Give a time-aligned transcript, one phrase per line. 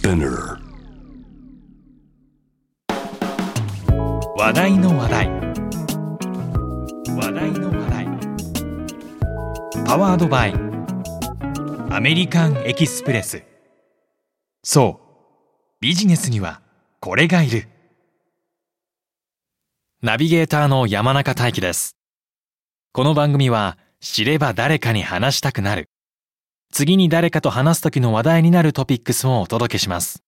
[0.00, 0.56] Spinner
[4.34, 5.28] 話題の話題。
[7.16, 8.06] 話題の話題。
[9.84, 10.54] パワードバイ。
[11.90, 13.42] アメリカンエキスプレス。
[14.62, 15.82] そう。
[15.82, 16.62] ビジネスには
[17.00, 17.68] これがいる。
[20.00, 21.98] ナビゲーターの山中大輝です。
[22.94, 25.90] この番組は知れば誰かに話したくなる。
[26.72, 30.22] 次に誰かと話す時の話題になるトピックスをお届けします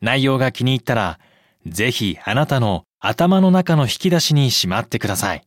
[0.00, 1.18] 内容が気に入ったら
[1.66, 5.46] ぜひあなたの頭の中の引き出しにしまってください。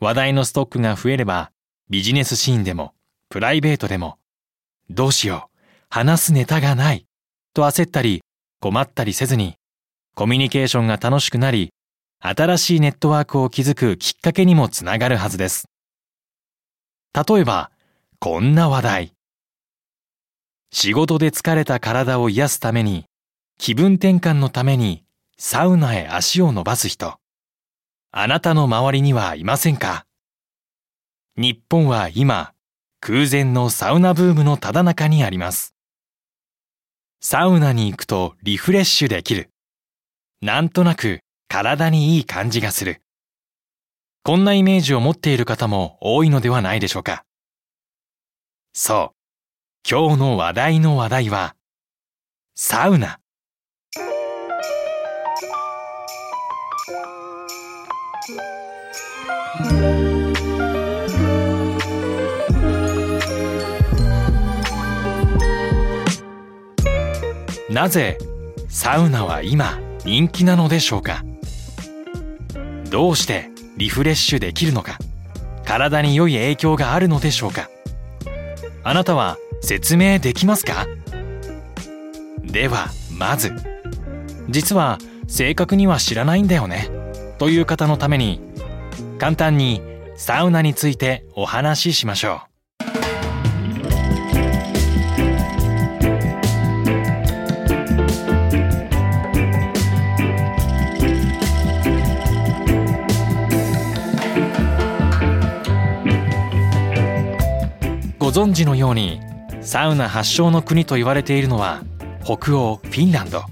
[0.00, 1.50] 話題のストックが増えれば
[1.88, 2.94] ビジネスシーンでも
[3.28, 4.18] プライベートでも
[4.90, 5.58] どうしよう、
[5.88, 7.06] 話すネタがない
[7.54, 8.22] と焦ったり
[8.60, 9.56] 困ったりせずに
[10.14, 11.70] コミュニケーションが楽しくなり
[12.20, 15.68] 新しいネットワークを築くきっかけにもつながるはずです。
[17.14, 17.70] 例えば
[18.18, 19.12] こんな話題。
[20.72, 23.04] 仕事で疲れた体を癒すために
[23.58, 25.04] 気分転換のために
[25.38, 27.18] サウナへ足を伸ばす人。
[28.12, 30.06] あなたの周りにはいませんか？
[31.36, 32.54] 日本は今、
[33.00, 35.74] 空前のサウナブームのただ中にあります。
[37.20, 39.50] サウナに行くとリフレッシュできる。
[40.40, 43.02] なんとなく体にいい感じがする。
[44.24, 47.24] こんなイメージを持っている方も多いのではないでしょうか。
[48.78, 49.16] そう。
[49.90, 51.56] 今日の話題の話題は、
[52.54, 53.20] サウナ。
[67.70, 68.18] なぜ
[68.68, 71.24] サウナは今人気なのでしょうか？
[72.90, 74.98] どうしてリフレッシュできるのか？
[75.64, 77.70] 体に良い影響があるのでしょうか？
[78.88, 80.86] あなたは説明できますか？
[82.44, 82.86] では
[83.18, 83.52] まず
[84.48, 86.88] 実は正確には知らないんだよね
[87.38, 88.40] という方のために
[89.18, 89.82] 簡単に
[90.14, 92.55] サウナについてお話ししましょう。
[108.26, 109.20] ご存知のように
[109.60, 111.84] サウナ発祥の国と言われているのは
[112.24, 113.44] 北欧フィンランド。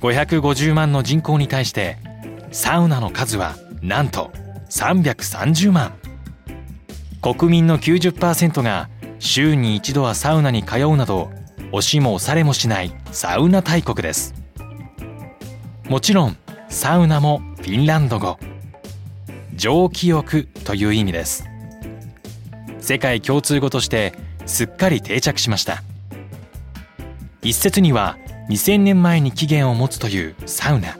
[0.00, 1.96] 550万の人口に対して
[2.52, 4.30] サウナの数はなんと
[4.70, 5.92] 330万。
[7.20, 8.88] 国民の90%が
[9.18, 11.32] 週に一度はサウナに通うなど
[11.72, 14.34] 押しも押されもしないサウナ大国です。
[15.88, 16.36] もちろん
[16.68, 18.38] サウナもフィンランド語。
[19.56, 21.51] 蒸気浴という意味です。
[22.82, 24.12] 世界共通語として
[24.44, 25.84] すっかり定着しました。
[27.40, 28.18] 一説には
[28.50, 30.98] 2000年前に起源を持つというサウナ。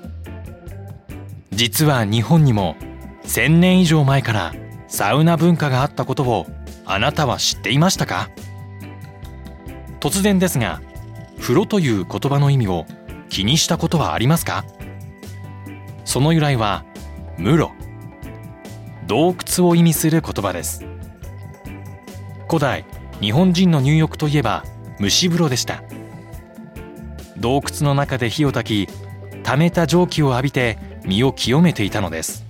[1.50, 2.76] 実は日本にも
[3.25, 4.54] 1000年以上前から
[4.87, 6.47] サウナ文化があったことを
[6.84, 8.31] あなたは知っていましたか？
[9.99, 10.81] 突然ですが
[11.41, 12.87] 風呂という言葉の意味を
[13.28, 14.64] 気にしたことはありますか？
[16.04, 16.84] その由来は
[17.38, 17.72] 室
[19.09, 20.87] 洞窟を意味する言葉です。
[22.53, 22.85] 古代
[23.23, 24.63] 日本人の入浴といえば
[25.01, 25.83] 蒸し風呂でした。
[27.39, 28.89] 洞窟の中で火を焚き
[29.43, 30.77] 溜めた蒸気を浴びて
[31.07, 32.45] 身を清めていたのです。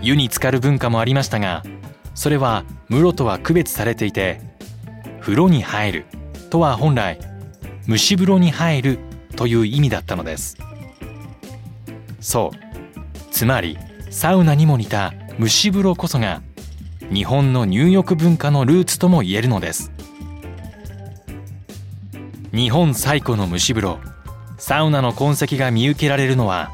[0.00, 1.62] 湯に浸かる文化もありましたが
[2.16, 4.40] それは室とは区別されていて
[5.20, 6.06] 風呂に入る
[6.50, 7.20] とは本来
[7.86, 8.98] 蒸し風呂に入る
[9.36, 10.56] という意味だったのです。
[12.20, 13.30] そう。
[13.30, 13.78] つまり
[14.10, 16.42] サウナにも似た蒸し風呂こそが
[17.12, 19.92] 日本の入浴文化のルーツとも言えるのです。
[22.54, 23.98] 日本最古の蒸し風呂
[24.56, 26.70] サウナの痕跡が見受けられるのは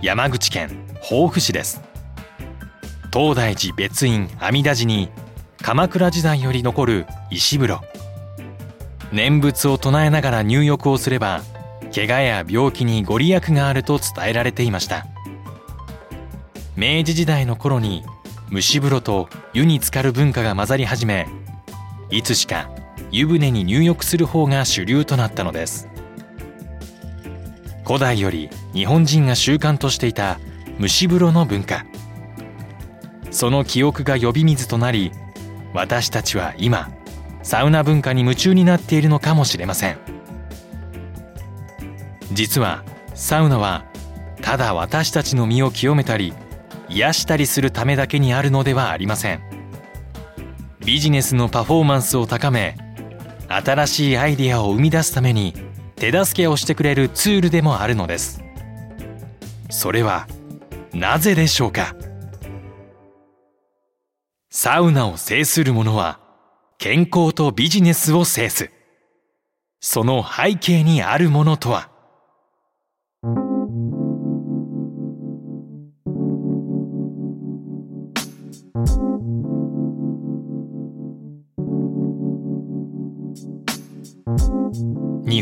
[0.00, 1.82] 山口県防府市です。
[3.12, 5.08] 東大寺別院阿弥陀寺に
[5.60, 7.80] 鎌倉時代より残る石風呂。
[9.10, 11.42] 念仏を唱えながら入浴をすれば
[11.92, 15.04] 怪我や病気にご利益があると伝えられていました。
[16.76, 18.04] 明治時代の頃に
[18.54, 21.26] 蒸し風呂と湯に浸かる文化が混ざり始め
[22.08, 22.70] いつしか
[23.10, 25.88] 湯船に入浴する方が主流となったのです。
[27.84, 30.38] 古代より日本人が習慣としていた
[30.80, 31.84] 蒸し風呂の文化。
[33.32, 35.10] その記憶が呼び水となり
[35.72, 36.92] 私たちは今
[37.42, 39.98] サウナ文化に夢中になっているのかもしれません。
[42.32, 42.84] 実は
[43.14, 43.84] サウナは
[44.42, 46.34] ただ私たちの身を清めたり
[46.88, 49.40] 癒したりするためだけにあるのではありません。
[50.84, 52.76] ビジネスのパフォーマンスを高め
[53.48, 55.54] 新しいアイディアを生み出すために
[55.96, 58.42] 手助けをしてくれるツールでもあるのです。
[59.70, 60.26] それは
[60.92, 61.96] なぜでしょうか？
[64.50, 66.20] サウナを制する者は
[66.78, 68.70] 健康とビジネスを制す。
[69.80, 71.90] その背景にあるものとは？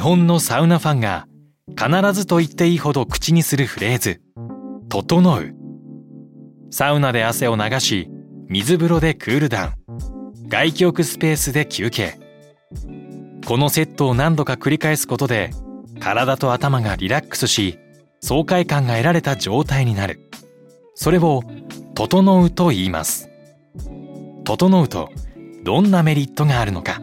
[0.03, 1.29] 本のサウナファンが
[1.79, 4.21] 必ずと言っていいほど口にするフレーズ
[4.91, 5.55] 「整う」
[6.71, 8.11] サウナで汗を流し
[8.49, 10.49] 水風呂でクールダウン。
[10.49, 12.19] 外気浴スペースで休憩。
[13.47, 15.51] このセットを何度か繰り返すことで
[16.01, 17.79] 体と頭がリラックスし
[18.21, 20.29] 爽快感が得られた状態になる。
[20.95, 21.43] それを
[21.95, 23.31] 「整う」と言います。
[24.45, 25.11] 整うと
[25.63, 27.01] どんなメリットがあるのか。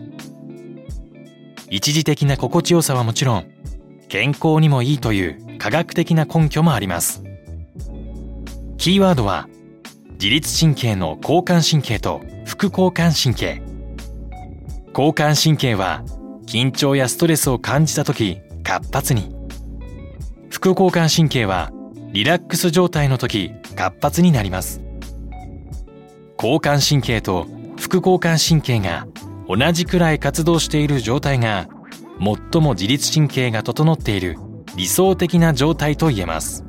[1.70, 3.46] 一時的な心地よさはもちろん
[4.08, 7.24] 健康にもいいという科学的な根拠もあります。
[8.78, 9.48] キーワードは
[10.14, 13.62] 自律神経の交感神経と副交感神経。
[14.90, 16.04] 交感神経は
[16.48, 19.36] 緊張やストレスを感じた時活発に。
[20.50, 21.72] 副交感神経は
[22.12, 24.82] リラックス状態の時活発になります。
[26.38, 27.46] 交感神経と
[27.78, 29.06] 副交感神経が
[29.50, 31.68] 同じくらい活動している状態が
[32.52, 34.38] 最も自律神経が整っている
[34.76, 36.64] 理想的な状態と言えます。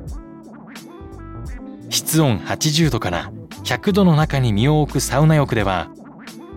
[1.91, 3.31] 室温80度から
[3.65, 5.91] 100度の中に身を置くサウナ浴では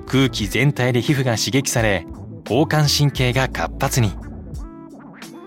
[0.07, 2.07] 空気全体で皮膚が刺激され
[2.49, 4.13] 交感神経が活発に。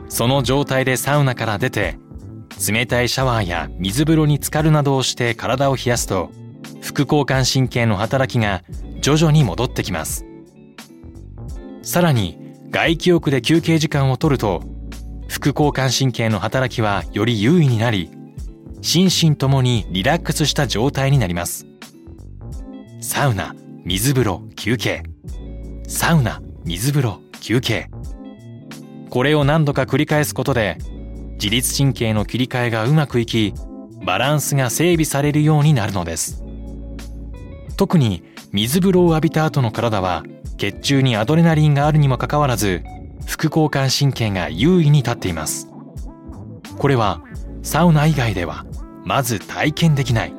[0.09, 1.97] その状態でサウナから出て
[2.71, 6.29] 冷たいシャワーや水風呂に浸かるなどをして体を冷やすと
[6.81, 8.63] 副交感神経の働きが
[9.01, 10.26] 徐々に戻ってきます。
[11.87, 12.37] さらに
[12.69, 14.61] 外気浴で休憩時間を取ると
[15.29, 18.11] 副交感神経の働きはより優位になり
[18.81, 21.65] 心身ともにリラックスした状態になります。
[22.99, 23.55] サウナ
[23.85, 25.03] 水風呂休憩。
[25.87, 27.89] サウナ水風呂休憩。
[29.09, 30.77] これを何度か繰り返すことで
[31.41, 33.53] 自律神経の切り替えがうまくいき
[34.05, 36.43] バランスが整備されるようになるのです。
[37.77, 40.25] 特に水風呂を浴びた後の体は
[40.57, 42.83] 血中にアドレナリンがあるにもかかわらず
[43.25, 45.67] 副交感神経が優位に立っています。
[46.77, 47.21] これは
[47.61, 48.65] サウナ以外では
[49.05, 50.33] まず体験できない。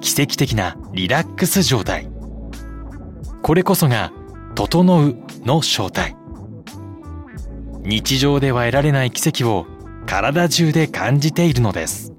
[0.00, 2.08] 奇跡的なリラックス状態。
[3.42, 4.12] これこそが
[4.54, 6.16] 「整う」の正体。
[7.82, 9.66] 日常では得られない奇跡を
[10.06, 12.12] 体中で感じているのです。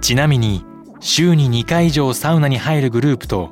[0.00, 0.64] ちなみに
[1.00, 3.50] 週に2回以上サウナに入るグループと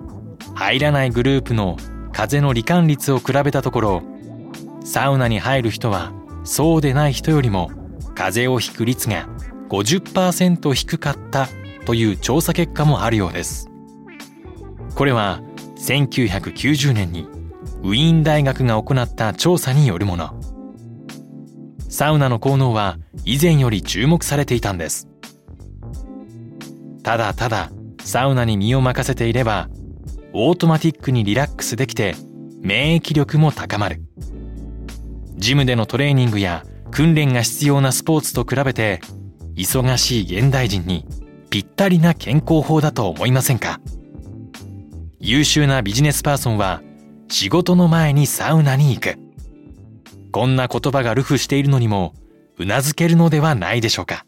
[0.55, 1.76] 入らないグループの
[2.16, 4.02] 風邪の罹患率を比べたところ
[4.82, 6.14] サウナに入る人は
[6.44, 7.70] そうでない人よりも
[8.14, 9.28] 風邪をひく率が
[9.68, 11.46] 50%低かった
[11.84, 13.68] という調査結果もあるようです。
[14.94, 15.42] これは
[15.76, 17.28] 1990年に
[17.82, 20.40] ウィーン大学が行った調査によるもの。
[21.90, 22.96] サウナの効能は
[23.26, 25.06] 以前より注目されていたんです。
[27.02, 27.70] ただただ
[28.00, 29.68] サウナに身を任せていれば
[30.38, 32.15] オートマティックにリラックスできて
[32.61, 34.02] 免疫力も高まる。
[35.37, 39.00] ジムでのトレーニングや訓練が必要なスポーツと比べて
[39.55, 41.07] 忙しい現代人に
[41.49, 43.81] ぴったりな健康法だと思いませんか？
[45.21, 46.83] 優秀なビジネスパーソンは
[47.31, 49.19] 仕事の前にサウナに行く。
[50.33, 52.12] こんな言葉が流布しているのにも
[52.59, 54.26] うなずけるのではないでしょうか。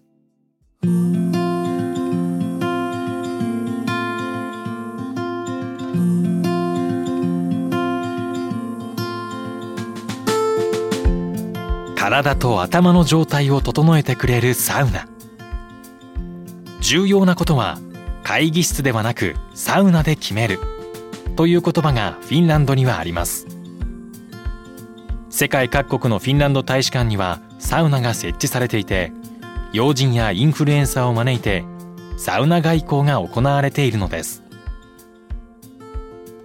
[12.11, 15.07] 体と頭の状態を整えてくれるサウナ。
[16.81, 17.79] 重要なことは
[18.23, 20.59] 会議室ではなくサウナで決める。
[21.37, 23.47] という言葉がフィンランドにはあります。
[25.29, 29.13] 世界各国のフィンランド大使館にはサウナが設置されていて
[29.75, 31.63] 要人やインフルエンサーを招いて
[32.17, 34.43] サウナ外交が行われているのです。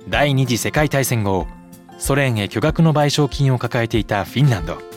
[0.10, 1.48] 第二次世界大戦後
[1.98, 4.93] ソ連へ巨額の賠償金を抱えていたフィンランド。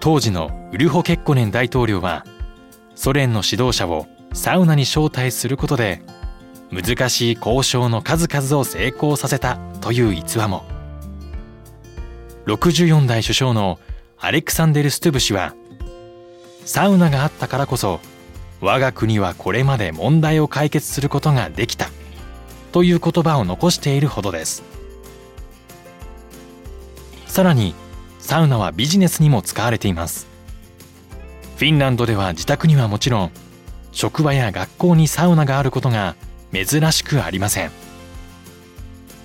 [0.00, 2.24] 当時のウルホ・ケッコネン大統領は
[2.94, 6.02] ソ連の指導者をサウナに招待することで
[6.70, 10.64] 難しい交渉の数々を成功させたという逸話も。
[12.46, 13.78] 64代首相の
[14.18, 15.54] アレクサンデル・ストゥブ氏は
[16.64, 18.00] サウナがあったからこそ
[18.60, 21.90] 我が国はこれまで問題を解決することができた
[22.72, 24.62] という言葉を残しているほどです。
[27.26, 27.74] さらに
[28.30, 30.28] サウナはビジネスにも使われています。
[31.56, 33.32] フィンランドでは自宅にはもちろん
[33.90, 36.14] 職場や学校にサウナがあることが
[36.52, 37.72] 珍しくありません。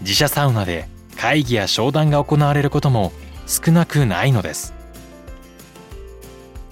[0.01, 3.12] 自社サウナで会議や商談が行われることも
[3.45, 4.74] 少なくないのです。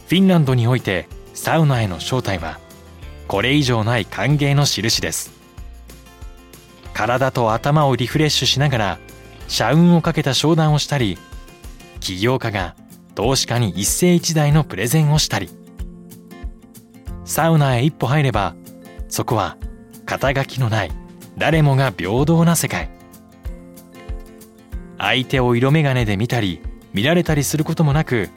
[0.08, 2.60] フィンランドにおいてサウナへの招待は
[3.28, 5.32] これ以上ない歓迎の印です。
[6.96, 9.00] 体と頭をリフレッシュしながら
[9.48, 11.20] 社運をかけた商談をしたり
[12.04, 12.76] 起業家が
[13.16, 15.50] 投資家に一世一代のプレゼンをしたり。
[17.24, 18.56] サウナへ一歩入れば
[19.08, 19.58] そこは
[20.06, 20.92] 肩書きのない
[21.38, 22.90] 誰もが平等な世界。
[24.98, 26.62] 相手を色眼鏡で見たり
[26.94, 28.30] 見られたりすることもなく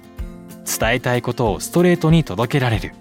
[0.64, 2.92] 伝えたいことをストレートに届けられる。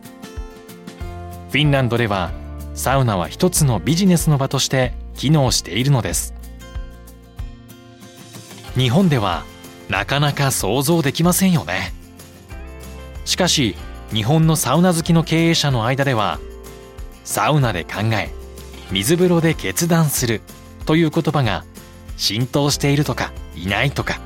[1.52, 2.32] フィンランドでは
[2.74, 6.34] サウナは一つのビジネスの場として機能しているのです。
[8.76, 9.46] 日本では
[9.90, 11.94] なかなか想像できませんよね。
[13.26, 13.76] しかし
[14.14, 16.40] 日本のサウナ好きの経営者の間では
[17.24, 18.30] サウナで考え
[18.92, 20.42] 水風呂で決断する
[20.86, 21.66] という言葉が
[22.18, 24.20] 浸透しているとかいないとか。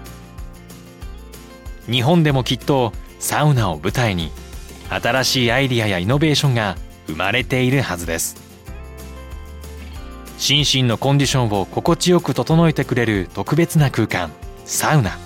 [1.90, 4.32] 日本でもきっとサウナを舞台に
[4.90, 6.76] 新しいアイディアやイノベーションが
[7.08, 8.36] 生まれているはずです。
[10.38, 14.32] 心身のコンディションを心地よく整えてくれる特別な空間
[14.66, 15.18] サウナ。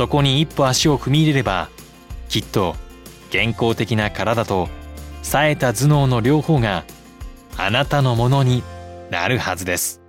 [0.00, 1.68] そこに一歩足を踏み入れれば
[2.30, 2.74] きっと
[3.28, 4.70] 健康的な体と
[5.22, 6.84] 冴えた頭脳の両方が
[7.58, 8.62] あなたのものに
[9.10, 10.00] なるはずです。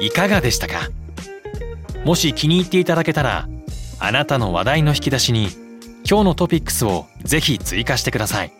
[0.00, 0.88] いかがでしたか？
[2.04, 3.48] もし気に入っていただけたら
[4.00, 5.48] あなたの話題の引き出しに
[6.08, 8.52] 今日のトピックスをぜひ追加してください。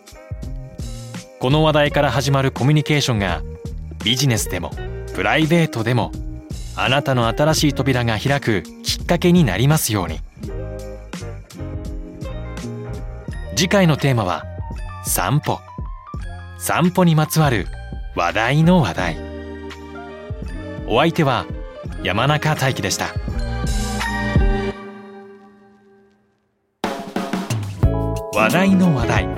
[1.41, 3.43] この話題から始まるコミュニケーションが
[4.05, 4.73] ビジネスでも
[5.15, 6.11] プライベートでも
[6.77, 10.21] あなたの新しい扉が開くきっかけになりますように。
[13.57, 14.45] 次回のテーマは
[15.05, 15.61] 散歩。
[16.59, 17.67] 散歩にまつわる
[18.15, 19.17] 話題の話題。
[20.87, 21.47] お相手は
[22.03, 23.09] 山中大輝でした。
[28.39, 29.27] 話題の話題。
[29.27, 29.35] 話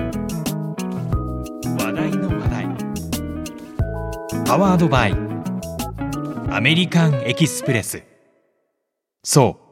[1.91, 2.67] 題の話題。
[4.45, 5.15] パワードバイ。
[6.51, 8.03] アメリカンエキスプレス。
[9.23, 9.63] そう。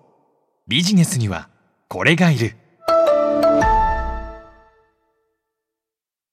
[0.67, 1.47] ビジネスには
[1.89, 2.55] これがいる。